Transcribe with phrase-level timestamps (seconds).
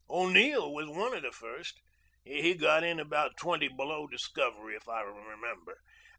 [0.09, 1.79] O'Neill was one of the first.
[2.23, 5.77] He got in about twenty below discovery, if I remember.